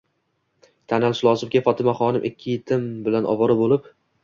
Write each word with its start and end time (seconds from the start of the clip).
Tan 0.93 1.05
olish 1.09 1.21
lozimki, 1.27 1.61
Fotimaxonim 1.69 2.27
ikki 2.31 2.51
yetim 2.57 2.91
bilan 3.07 3.31
ovora 3.37 3.61
bo'lib 3.65 3.89